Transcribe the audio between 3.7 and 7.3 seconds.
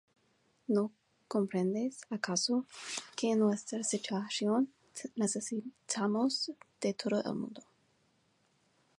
situación necesitamos de todo